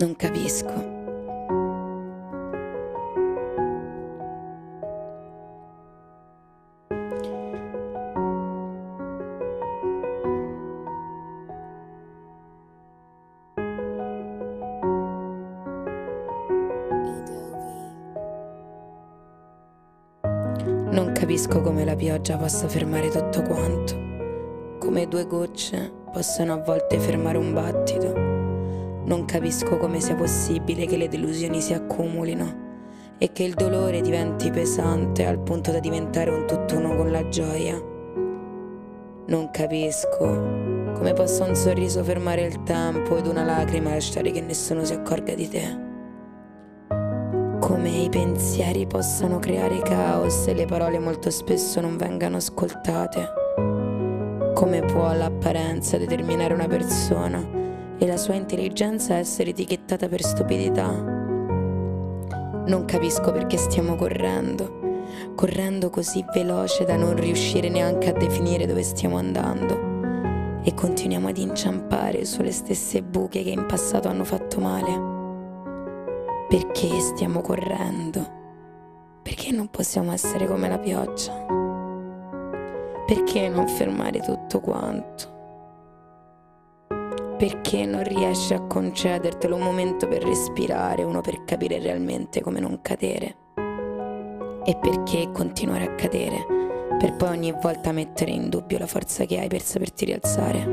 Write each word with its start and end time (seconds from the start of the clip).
Non 0.00 0.16
capisco. 0.16 0.72
Non 20.92 21.12
capisco 21.12 21.60
come 21.60 21.84
la 21.84 21.94
pioggia 21.94 22.38
possa 22.38 22.66
fermare 22.68 23.10
tutto 23.10 23.42
quanto, 23.42 24.78
come 24.78 25.06
due 25.06 25.26
gocce 25.26 25.92
possano 26.10 26.54
a 26.54 26.56
volte 26.56 26.98
fermare 26.98 27.36
un 27.36 27.52
battito 27.52 28.29
non 29.10 29.24
capisco 29.24 29.76
come 29.76 30.00
sia 30.00 30.14
possibile 30.14 30.86
che 30.86 30.96
le 30.96 31.08
delusioni 31.08 31.60
si 31.60 31.72
accumulino 31.72 32.68
e 33.18 33.32
che 33.32 33.42
il 33.42 33.54
dolore 33.54 34.02
diventi 34.02 34.52
pesante 34.52 35.26
al 35.26 35.40
punto 35.40 35.72
da 35.72 35.80
diventare 35.80 36.30
un 36.30 36.46
tutt'uno 36.46 36.94
con 36.94 37.10
la 37.10 37.28
gioia. 37.28 37.74
Non 39.26 39.50
capisco 39.50 40.18
come 40.94 41.12
possa 41.12 41.42
un 41.42 41.56
sorriso 41.56 42.04
fermare 42.04 42.42
il 42.42 42.62
tempo 42.62 43.16
ed 43.16 43.26
una 43.26 43.42
lacrima 43.42 43.90
lasciare 43.90 44.30
che 44.30 44.40
nessuno 44.40 44.84
si 44.84 44.92
accorga 44.92 45.34
di 45.34 45.48
te. 45.48 45.88
Come 47.58 47.88
i 47.88 48.08
pensieri 48.08 48.86
possano 48.86 49.40
creare 49.40 49.80
caos 49.80 50.46
e 50.46 50.54
le 50.54 50.66
parole 50.66 51.00
molto 51.00 51.30
spesso 51.30 51.80
non 51.80 51.96
vengano 51.96 52.36
ascoltate. 52.36 53.28
Come 54.54 54.82
può 54.82 55.12
l'apparenza 55.14 55.98
determinare 55.98 56.54
una 56.54 56.68
persona 56.68 57.58
e 58.02 58.06
la 58.06 58.16
sua 58.16 58.34
intelligenza 58.34 59.16
essere 59.16 59.50
etichettata 59.50 60.08
per 60.08 60.22
stupidità. 60.22 60.88
Non 60.88 62.84
capisco 62.86 63.30
perché 63.30 63.58
stiamo 63.58 63.94
correndo, 63.94 65.02
correndo 65.34 65.90
così 65.90 66.24
veloce 66.32 66.84
da 66.84 66.96
non 66.96 67.14
riuscire 67.14 67.68
neanche 67.68 68.08
a 68.08 68.12
definire 68.12 68.64
dove 68.64 68.82
stiamo 68.82 69.18
andando 69.18 70.62
e 70.62 70.72
continuiamo 70.72 71.28
ad 71.28 71.36
inciampare 71.36 72.24
sulle 72.24 72.52
stesse 72.52 73.02
buche 73.02 73.42
che 73.42 73.50
in 73.50 73.66
passato 73.66 74.08
hanno 74.08 74.24
fatto 74.24 74.60
male. 74.60 75.18
Perché 76.48 77.00
stiamo 77.00 77.42
correndo? 77.42 78.38
Perché 79.22 79.52
non 79.52 79.68
possiamo 79.68 80.10
essere 80.12 80.46
come 80.46 80.70
la 80.70 80.78
pioggia? 80.78 81.32
Perché 83.06 83.48
non 83.50 83.68
fermare 83.68 84.20
tutto 84.20 84.60
quanto? 84.60 85.39
Perché 87.40 87.86
non 87.86 88.02
riesci 88.02 88.52
a 88.52 88.60
concedertelo 88.60 89.56
un 89.56 89.62
momento 89.62 90.06
per 90.06 90.22
respirare, 90.22 91.04
uno 91.04 91.22
per 91.22 91.42
capire 91.46 91.78
realmente 91.78 92.42
come 92.42 92.60
non 92.60 92.80
cadere? 92.82 93.34
E 94.62 94.76
perché 94.76 95.30
continuare 95.32 95.86
a 95.86 95.94
cadere, 95.94 96.44
per 96.98 97.16
poi 97.16 97.30
ogni 97.30 97.54
volta 97.62 97.92
mettere 97.92 98.32
in 98.32 98.50
dubbio 98.50 98.76
la 98.76 98.86
forza 98.86 99.24
che 99.24 99.38
hai 99.38 99.48
per 99.48 99.62
saperti 99.62 100.04
rialzare? 100.04 100.66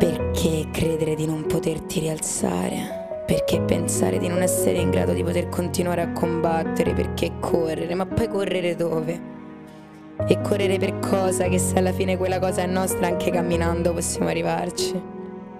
Perché 0.00 0.66
credere 0.72 1.14
di 1.14 1.24
non 1.24 1.46
poterti 1.46 2.00
rialzare? 2.00 3.22
Perché 3.24 3.60
pensare 3.60 4.18
di 4.18 4.26
non 4.26 4.42
essere 4.42 4.78
in 4.78 4.90
grado 4.90 5.12
di 5.12 5.22
poter 5.22 5.48
continuare 5.48 6.00
a 6.00 6.10
combattere? 6.10 6.92
Perché 6.92 7.34
correre? 7.38 7.94
Ma 7.94 8.06
poi 8.06 8.26
correre 8.26 8.74
dove? 8.74 9.41
E 10.26 10.40
correre 10.40 10.78
per 10.78 10.98
cosa 10.98 11.48
che 11.48 11.58
se 11.58 11.78
alla 11.78 11.92
fine 11.92 12.16
quella 12.16 12.38
cosa 12.38 12.62
è 12.62 12.66
nostra 12.66 13.06
anche 13.06 13.30
camminando 13.30 13.92
possiamo 13.92 14.28
arrivarci. 14.28 15.00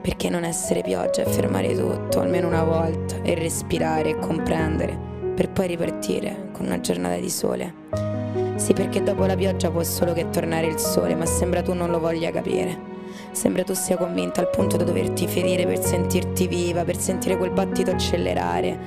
Perché 0.01 0.29
non 0.31 0.45
essere 0.45 0.83
pioggia 0.83 1.23
e 1.23 1.27
fermare 1.27 1.77
tutto 1.77 2.21
almeno 2.21 2.49
una 2.49 2.65
volta 2.65 3.17
e 3.23 3.35
respirare 3.35 4.11
e 4.11 4.19
comprendere 4.19 4.99
per 5.35 5.51
poi 5.51 5.69
ripartire 5.69 6.49
con 6.53 6.67
una 6.67 6.81
giornata 6.81 7.17
di 7.17 7.31
sole. 7.31 7.75
Sì, 8.57 8.73
perché 8.75 9.03
dopo 9.03 9.25
la 9.27 9.37
pioggia 9.37 9.71
può 9.71 9.83
solo 9.83 10.13
che 10.13 10.29
tornare 10.31 10.67
il 10.67 10.79
sole, 10.79 11.15
ma 11.15 11.27
sembra 11.27 11.63
tu 11.63 11.73
non 11.73 11.91
lo 11.91 11.99
voglia 11.99 12.31
capire. 12.31 12.92
Sembra 13.31 13.65
tu 13.65 13.75
sia 13.75 13.97
convinta 13.97 14.41
al 14.41 14.51
punto 14.51 14.77
da 14.77 14.85
doverti 14.85 15.27
ferire 15.27 15.67
per 15.67 15.79
sentirti 15.79 16.47
viva, 16.47 16.85
per 16.85 16.97
sentire 16.97 17.37
quel 17.37 17.51
battito 17.51 17.91
accelerare 17.91 18.79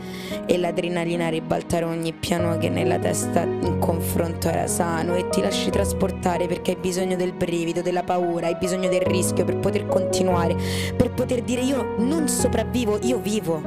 e 0.45 0.57
l'adrenalina 0.57 1.29
ribaltare 1.29 1.85
ogni 1.85 2.13
piano 2.13 2.57
che 2.57 2.69
nella 2.69 2.99
testa 2.99 3.41
in 3.41 3.79
confronto 3.79 4.47
era 4.47 4.67
sano 4.67 5.15
e 5.15 5.29
ti 5.29 5.41
lasci 5.41 5.69
trasportare 5.69 6.47
perché 6.47 6.71
hai 6.71 6.77
bisogno 6.77 7.15
del 7.15 7.33
brivido, 7.33 7.81
della 7.81 8.03
paura, 8.03 8.47
hai 8.47 8.55
bisogno 8.55 8.89
del 8.89 9.01
rischio 9.01 9.45
per 9.45 9.57
poter 9.57 9.85
continuare, 9.87 10.55
per 10.95 11.11
poter 11.11 11.41
dire 11.41 11.61
io 11.61 11.95
non 11.97 12.27
sopravvivo, 12.27 12.99
io 13.01 13.19
vivo. 13.19 13.61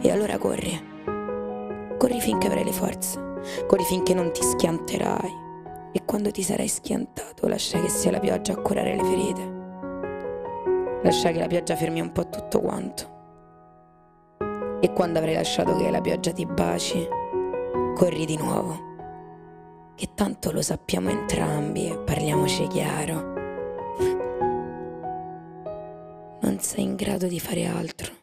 E 0.00 0.10
allora 0.10 0.38
corri. 0.38 0.88
Corri 1.98 2.20
finché 2.20 2.46
avrai 2.46 2.64
le 2.64 2.72
forze, 2.72 3.20
corri 3.66 3.84
finché 3.84 4.14
non 4.14 4.32
ti 4.32 4.42
schianterai. 4.42 5.48
E 5.92 6.02
quando 6.04 6.30
ti 6.30 6.42
sarai 6.42 6.68
schiantato, 6.68 7.48
lascia 7.48 7.80
che 7.80 7.88
sia 7.88 8.10
la 8.10 8.20
pioggia 8.20 8.52
a 8.52 8.56
curare 8.56 8.94
le 8.94 9.02
ferite. 9.02 9.49
Lascia 11.02 11.30
che 11.30 11.38
la 11.38 11.46
pioggia 11.46 11.76
fermi 11.76 12.00
un 12.00 12.12
po' 12.12 12.28
tutto 12.28 12.60
quanto. 12.60 13.18
E 14.80 14.92
quando 14.92 15.18
avrai 15.18 15.34
lasciato 15.34 15.74
che 15.76 15.90
la 15.90 16.00
pioggia 16.02 16.30
ti 16.32 16.44
baci, 16.44 17.08
corri 17.94 18.26
di 18.26 18.36
nuovo. 18.36 18.88
Che 19.94 20.10
tanto 20.14 20.52
lo 20.52 20.60
sappiamo 20.60 21.08
entrambi 21.08 21.88
e 21.88 21.98
parliamoci 21.98 22.66
chiaro. 22.66 23.32
Non 26.40 26.58
sei 26.60 26.84
in 26.84 26.96
grado 26.96 27.26
di 27.26 27.40
fare 27.40 27.66
altro. 27.66 28.19